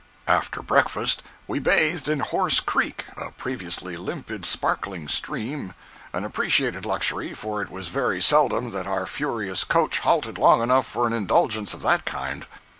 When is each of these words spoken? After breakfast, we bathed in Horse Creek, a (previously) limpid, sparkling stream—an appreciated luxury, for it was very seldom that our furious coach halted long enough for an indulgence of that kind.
After 0.25 0.63
breakfast, 0.63 1.21
we 1.47 1.59
bathed 1.59 2.09
in 2.09 2.21
Horse 2.21 2.59
Creek, 2.59 3.05
a 3.17 3.29
(previously) 3.33 3.95
limpid, 3.97 4.47
sparkling 4.47 5.07
stream—an 5.07 6.23
appreciated 6.25 6.87
luxury, 6.87 7.35
for 7.35 7.61
it 7.61 7.69
was 7.69 7.87
very 7.89 8.19
seldom 8.19 8.71
that 8.71 8.87
our 8.87 9.05
furious 9.05 9.63
coach 9.63 9.99
halted 9.99 10.39
long 10.39 10.63
enough 10.63 10.87
for 10.87 11.05
an 11.05 11.13
indulgence 11.13 11.75
of 11.75 11.83
that 11.83 12.03
kind. 12.03 12.47